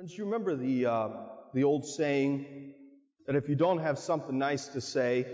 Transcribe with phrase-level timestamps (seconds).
[0.00, 1.08] Friends, you remember the, uh,
[1.52, 2.72] the old saying
[3.26, 5.26] that if you don't have something nice to say,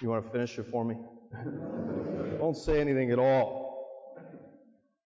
[0.00, 0.94] you want to finish it for me?
[2.38, 4.14] don't say anything at all.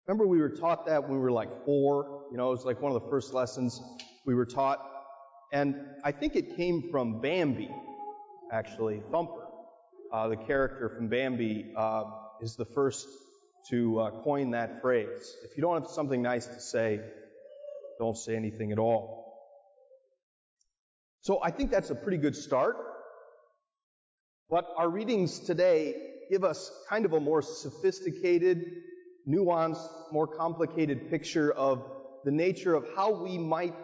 [0.06, 2.26] Remember we were taught that when we were like four?
[2.30, 3.82] You know, it was like one of the first lessons
[4.26, 4.86] we were taught.
[5.54, 7.74] And I think it came from Bambi,
[8.52, 9.02] actually.
[9.12, 9.48] Thumper,
[10.12, 12.04] uh, the character from Bambi, uh,
[12.42, 13.08] is the first
[13.70, 15.38] to uh, coin that phrase.
[15.46, 17.00] If you don't have something nice to say,
[18.00, 19.24] don't say anything at all.
[21.22, 22.76] So I think that's a pretty good start.
[24.50, 25.96] But our readings today
[26.30, 28.66] give us kind of a more sophisticated,
[29.28, 31.90] nuanced, more complicated picture of
[32.26, 33.76] the nature of how we might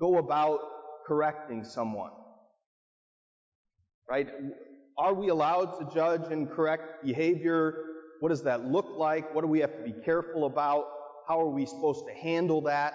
[0.00, 0.60] go about
[1.06, 2.10] correcting someone.
[4.08, 4.28] Right?
[4.96, 7.74] Are we allowed to judge and correct behavior?
[8.20, 9.34] What does that look like?
[9.34, 10.86] What do we have to be careful about?
[11.28, 12.94] How are we supposed to handle that?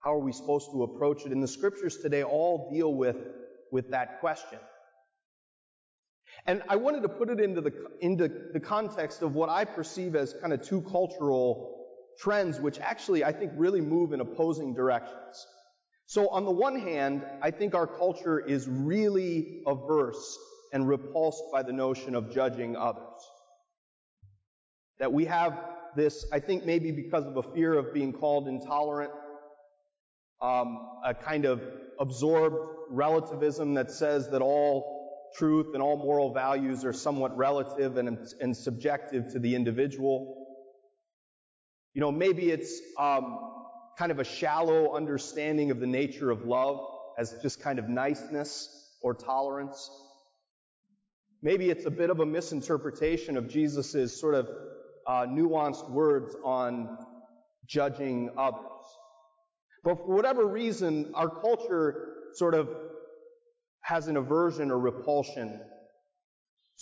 [0.00, 1.32] How are we supposed to approach it?
[1.32, 3.16] And the scriptures today all deal with,
[3.72, 4.58] with that question.
[6.46, 10.14] And I wanted to put it into the, into the context of what I perceive
[10.14, 11.86] as kind of two cultural
[12.18, 15.46] trends, which actually I think really move in opposing directions.
[16.06, 20.38] So on the one hand, I think our culture is really averse
[20.72, 23.02] and repulsed by the notion of judging others.
[24.98, 25.58] That we have
[25.96, 29.10] this, I think maybe because of a fear of being called intolerant,
[30.40, 31.62] um, a kind of
[31.98, 32.56] absorbed
[32.90, 38.56] relativism that says that all truth and all moral values are somewhat relative and, and
[38.56, 40.46] subjective to the individual.
[41.94, 43.38] You know, maybe it's um,
[43.98, 46.80] kind of a shallow understanding of the nature of love
[47.18, 48.68] as just kind of niceness
[49.02, 49.90] or tolerance.
[51.42, 54.48] Maybe it's a bit of a misinterpretation of Jesus' sort of
[55.06, 56.98] uh, nuanced words on
[57.66, 58.75] judging others.
[59.86, 62.68] But for whatever reason, our culture sort of
[63.82, 65.60] has an aversion or repulsion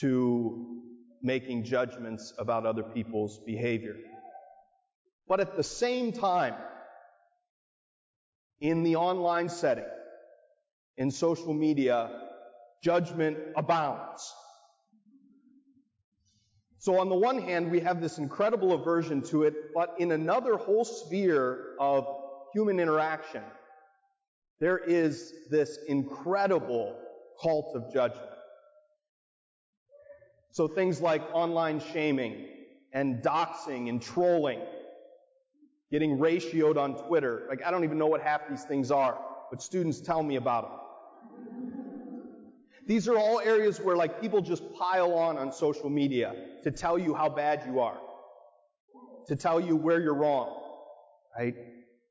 [0.00, 0.80] to
[1.20, 3.94] making judgments about other people's behavior.
[5.28, 6.54] But at the same time,
[8.62, 9.84] in the online setting,
[10.96, 12.08] in social media,
[12.82, 14.32] judgment abounds.
[16.78, 20.56] So on the one hand, we have this incredible aversion to it, but in another
[20.56, 22.06] whole sphere of
[22.54, 23.42] human interaction,
[24.60, 26.96] there is this incredible
[27.42, 28.30] cult of judgment.
[30.52, 32.46] So things like online shaming
[32.92, 34.60] and doxing and trolling,
[35.90, 37.46] getting ratioed on Twitter.
[37.50, 39.18] Like, I don't even know what half these things are,
[39.50, 40.80] but students tell me about them.
[42.86, 46.98] These are all areas where like people just pile on on social media to tell
[46.98, 47.98] you how bad you are,
[49.26, 50.62] to tell you where you're wrong,
[51.36, 51.54] right?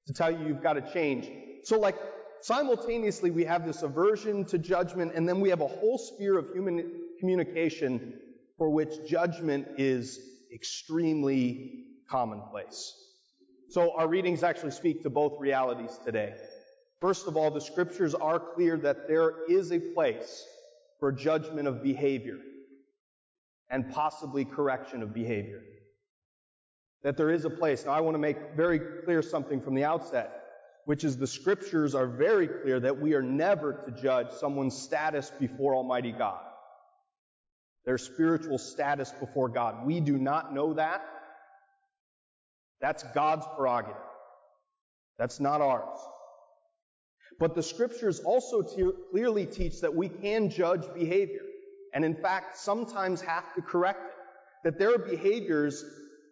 [0.07, 1.29] To tell you you've got to change.
[1.63, 1.95] So like
[2.41, 6.51] simultaneously we have this aversion to judgment and then we have a whole sphere of
[6.53, 8.19] human communication
[8.57, 10.19] for which judgment is
[10.53, 12.93] extremely commonplace.
[13.69, 16.35] So our readings actually speak to both realities today.
[17.01, 20.45] First of all, the scriptures are clear that there is a place
[20.99, 22.37] for judgment of behavior
[23.69, 25.61] and possibly correction of behavior
[27.03, 27.85] that there is a place.
[27.85, 30.31] Now I want to make very clear something from the outset,
[30.85, 35.31] which is the scriptures are very clear that we are never to judge someone's status
[35.39, 36.39] before Almighty God.
[37.85, 39.85] Their spiritual status before God.
[39.85, 41.03] We do not know that.
[42.79, 43.97] That's God's prerogative.
[45.17, 45.99] That's not ours.
[47.39, 51.41] But the scriptures also te- clearly teach that we can judge behavior.
[51.93, 54.13] And in fact, sometimes have to correct it.
[54.63, 55.83] That there are behaviors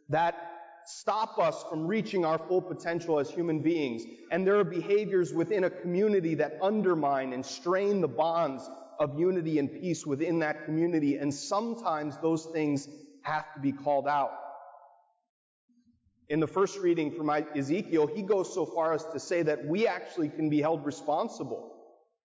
[0.10, 0.51] that
[0.86, 4.04] stop us from reaching our full potential as human beings.
[4.32, 8.70] And there are behaviors within a community that undermine and strain the bonds
[9.00, 11.18] of unity and peace within that community.
[11.18, 12.88] And sometimes those things
[13.24, 14.32] have to be called out.
[16.30, 19.88] In the first reading from Ezekiel, he goes so far as to say that we
[19.88, 21.74] actually can be held responsible.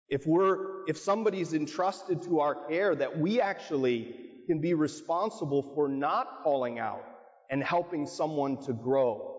[0.10, 4.16] If we're, if somebody's entrusted to our care, that we actually
[4.46, 7.04] can be responsible for not calling out
[7.50, 9.36] and helping someone to grow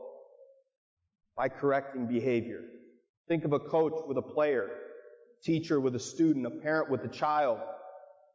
[1.37, 2.61] by correcting behavior.
[3.29, 4.69] Think of a coach with a player,
[5.43, 7.59] teacher with a student, a parent with a child,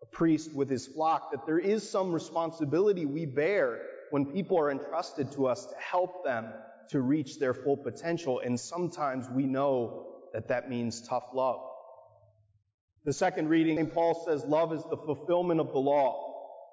[0.02, 3.80] a priest with his flock, that there is some responsibility we bear
[4.12, 6.48] when people are entrusted to us to help them
[6.90, 8.40] to reach their full potential.
[8.40, 11.62] And sometimes we know that that means tough love.
[13.06, 13.94] The second reading, St.
[13.94, 16.31] Paul says love is the fulfillment of the law.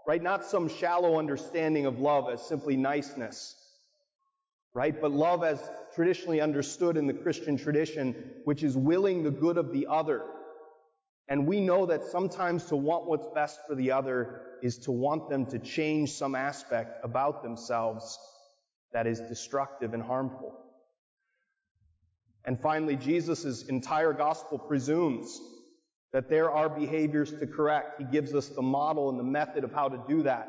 [0.09, 0.23] Right?
[0.23, 3.55] Not some shallow understanding of love as simply niceness.
[4.73, 4.99] right?
[4.99, 5.61] But love as
[5.95, 8.15] traditionally understood in the Christian tradition,
[8.45, 10.23] which is willing the good of the other.
[11.29, 15.29] And we know that sometimes to want what's best for the other is to want
[15.29, 18.19] them to change some aspect about themselves
[18.95, 20.59] that is destructive and harmful.
[22.47, 25.39] And finally, Jesus' entire gospel presumes
[26.13, 28.01] that there are behaviors to correct.
[28.01, 30.49] He gives us the model and the method of how to do that.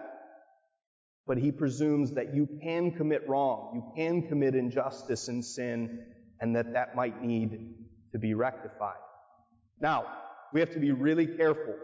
[1.27, 5.99] But he presumes that you can commit wrong, you can commit injustice and sin,
[6.39, 7.75] and that that might need
[8.13, 8.95] to be rectified.
[9.79, 10.05] Now,
[10.53, 11.75] we have to be really careful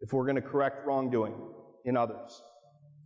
[0.00, 1.34] if we're going to correct wrongdoing
[1.84, 2.42] in others.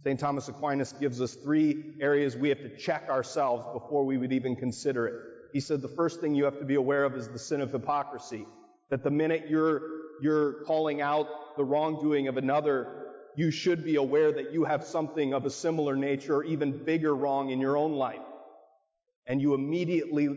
[0.04, 0.18] St.
[0.20, 4.54] Thomas Aquinas gives us three areas we have to check ourselves before we would even
[4.54, 5.14] consider it.
[5.52, 7.72] He said the first thing you have to be aware of is the sin of
[7.72, 8.46] hypocrisy.
[8.90, 9.82] That the minute you're,
[10.20, 13.04] you're calling out the wrongdoing of another,
[13.36, 17.14] you should be aware that you have something of a similar nature or even bigger
[17.14, 18.20] wrong in your own life.
[19.26, 20.28] And you immediately,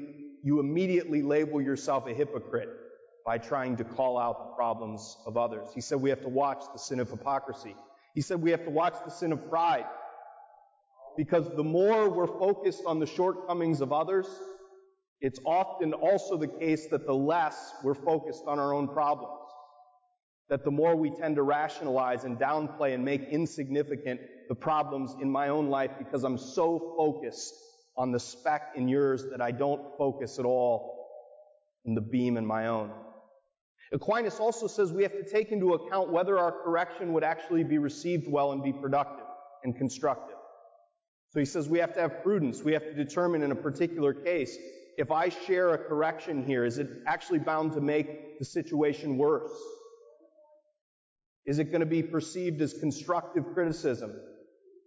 [0.43, 2.69] you immediately label yourself a hypocrite
[3.25, 5.67] by trying to call out the problems of others.
[5.75, 7.75] He said we have to watch the sin of hypocrisy.
[8.15, 9.85] He said we have to watch the sin of pride.
[11.17, 14.27] Because the more we're focused on the shortcomings of others,
[15.21, 19.33] it's often also the case that the less we're focused on our own problems.
[20.49, 25.29] That the more we tend to rationalize and downplay and make insignificant the problems in
[25.29, 27.53] my own life because I'm so focused
[27.97, 31.09] on the speck in yours that I don't focus at all
[31.85, 32.91] in the beam in my own.
[33.91, 37.77] Aquinas also says we have to take into account whether our correction would actually be
[37.77, 39.25] received well and be productive
[39.63, 40.35] and constructive.
[41.29, 42.63] So he says we have to have prudence.
[42.63, 44.57] We have to determine in a particular case
[44.97, 49.51] if I share a correction here, is it actually bound to make the situation worse?
[51.45, 54.19] Is it going to be perceived as constructive criticism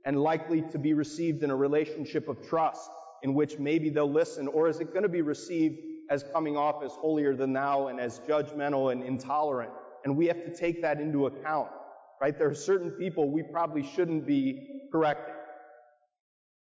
[0.05, 2.91] and likely to be received in a relationship of trust
[3.23, 4.49] in which maybe they'll listen?
[4.49, 5.79] Or is it going to be received
[6.11, 9.71] as coming off as holier than thou and as judgmental and intolerant?
[10.05, 11.69] And we have to take that into account,
[12.21, 12.37] right?
[12.37, 15.35] There are certain people we probably shouldn't be correcting.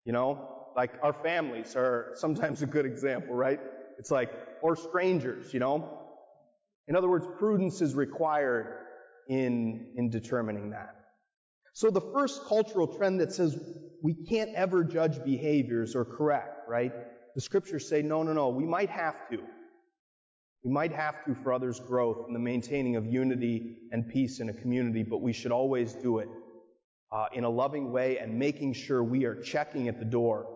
[0.04, 3.58] You know, like our families are sometimes a good example, right?
[3.98, 4.30] It's like,
[4.62, 5.88] or strangers, you know?
[6.86, 8.86] In other words, prudence is required
[9.28, 10.94] in, in determining that.
[11.72, 13.58] So the first cultural trend that says
[14.02, 16.92] we can't ever judge behaviors or correct, right?
[17.34, 19.38] The scriptures say, no, no, no, we might have to.
[20.62, 24.48] We might have to for others' growth and the maintaining of unity and peace in
[24.48, 26.28] a community, but we should always do it
[27.12, 30.55] uh, in a loving way and making sure we are checking at the door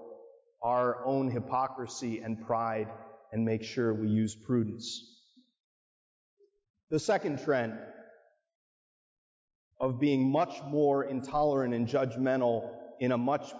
[0.62, 2.88] our own hypocrisy and pride
[3.32, 5.06] and make sure we use prudence.
[6.90, 7.78] The second trend
[9.80, 13.52] of being much more intolerant and judgmental in a much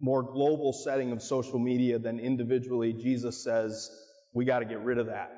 [0.00, 3.90] more global setting of social media than individually, Jesus says
[4.32, 5.30] we got to get rid of that.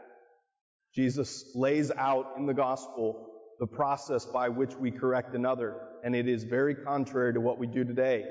[0.94, 3.28] Jesus lays out in the gospel
[3.58, 7.66] the process by which we correct another, and it is very contrary to what we
[7.66, 8.24] do today.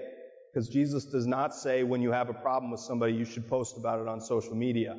[0.51, 3.77] Because Jesus does not say when you have a problem with somebody, you should post
[3.77, 4.97] about it on social media.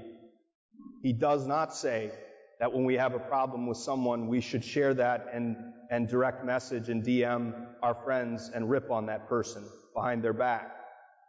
[1.03, 2.11] He does not say
[2.59, 5.57] that when we have a problem with someone, we should share that and,
[5.91, 7.53] and direct message and DM
[7.83, 9.65] our friends and rip on that person
[9.95, 10.71] behind their back.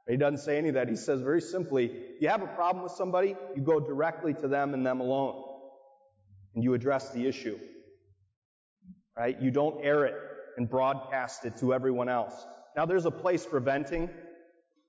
[0.07, 0.89] He doesn't say any of that.
[0.89, 4.47] He says very simply, if you have a problem with somebody, you go directly to
[4.47, 5.43] them and them alone.
[6.55, 7.57] And you address the issue.
[9.17, 9.41] Right?
[9.41, 10.15] You don't air it
[10.57, 12.33] and broadcast it to everyone else.
[12.75, 14.09] Now there's a place for venting,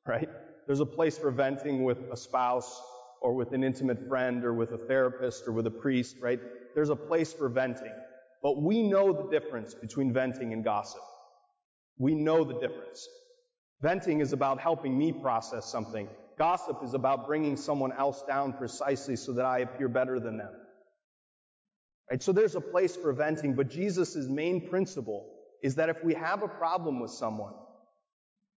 [0.07, 0.29] right?
[0.67, 2.81] There's a place for venting with a spouse
[3.21, 6.41] or with an intimate friend or with a therapist or with a priest, right?
[6.75, 7.93] There's a place for venting.
[8.43, 11.01] But we know the difference between venting and gossip.
[11.99, 13.09] We know the difference.
[13.81, 16.09] Venting is about helping me process something.
[16.39, 20.53] Gossip is about bringing someone else down precisely so that I appear better than them.
[22.11, 22.23] Right?
[22.23, 25.31] So there's a place for venting, but Jesus' main principle
[25.63, 27.55] is that if we have a problem with someone,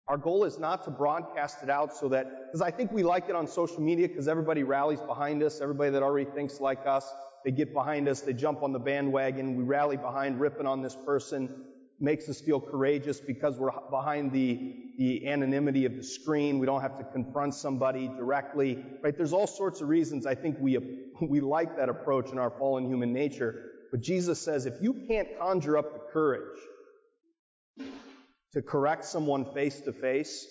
[0.07, 3.27] our goal is not to broadcast it out so that, because I think we like
[3.27, 7.11] it on social media because everybody rallies behind us, everybody that already thinks like us,
[7.43, 10.95] they get behind us, they jump on the bandwagon, we rally behind ripping on this
[10.95, 11.49] person,
[11.99, 16.81] makes us feel courageous because we're behind the, the anonymity of the screen, we don't
[16.81, 19.17] have to confront somebody directly, right?
[19.17, 20.77] There's all sorts of reasons I think we,
[21.21, 23.71] we like that approach in our fallen human nature.
[23.89, 26.59] But Jesus says if you can't conjure up the courage
[28.55, 30.47] to correct someone face to face,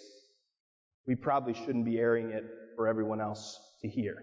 [1.06, 2.44] we probably shouldn't be airing it
[2.76, 4.22] for everyone else to hear.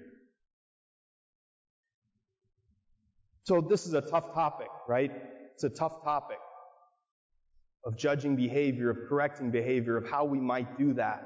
[3.44, 5.12] So this is a tough topic, right?
[5.56, 6.38] It's a tough topic
[7.84, 11.24] of judging behavior, of correcting behavior, of how we might do that.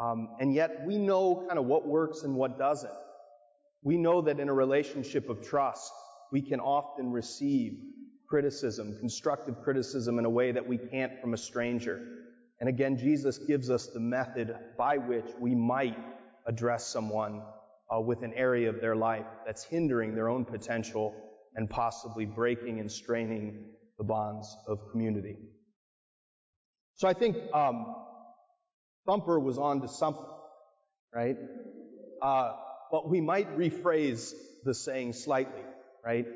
[0.00, 2.92] Um, and yet we know kind of what works and what doesn't.
[3.82, 5.92] We know that in a relationship of trust,
[6.30, 7.80] we can often receive
[8.34, 12.00] criticism, constructive criticism in a way that we can't from a stranger.
[12.58, 15.96] And again, Jesus gives us the method by which we might
[16.44, 17.42] address someone
[17.94, 21.14] uh, with an area of their life that's hindering their own potential
[21.54, 23.66] and possibly breaking and straining
[23.98, 25.36] the bonds of community.
[26.96, 27.94] So I think um,
[29.06, 30.26] Thumper was on to something,
[31.14, 31.36] right?
[32.20, 32.54] Uh,
[32.90, 34.32] but we might rephrase
[34.64, 35.62] the saying slightly,
[36.04, 36.26] right?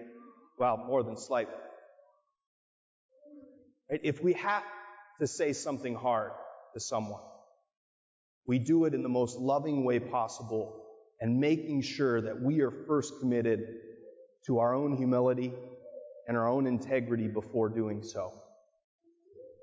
[0.60, 1.54] Well, more than slightly.
[3.90, 4.00] Right?
[4.02, 4.64] If we have
[5.20, 6.32] to say something hard
[6.74, 7.22] to someone,
[8.46, 10.84] we do it in the most loving way possible
[11.20, 13.60] and making sure that we are first committed
[14.46, 15.52] to our own humility
[16.26, 18.32] and our own integrity before doing so.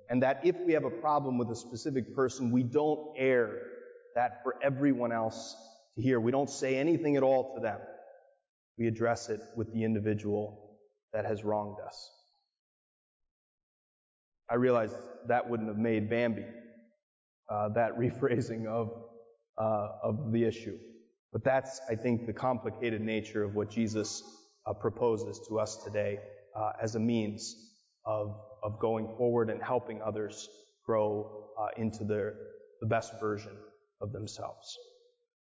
[0.09, 3.59] And that if we have a problem with a specific person, we don't air
[4.15, 5.55] that for everyone else
[5.95, 6.19] to hear.
[6.19, 7.79] We don't say anything at all to them.
[8.77, 10.77] We address it with the individual
[11.13, 12.11] that has wronged us.
[14.49, 14.91] I realize
[15.27, 16.45] that wouldn't have made Bambi,
[17.49, 18.91] uh, that rephrasing of,
[19.57, 20.77] uh, of the issue.
[21.31, 24.23] But that's, I think, the complicated nature of what Jesus
[24.65, 26.19] uh, proposes to us today
[26.55, 27.55] uh, as a means
[28.05, 30.47] of, of going forward and helping others
[30.85, 32.35] grow uh, into their,
[32.81, 33.51] the best version
[34.01, 34.77] of themselves.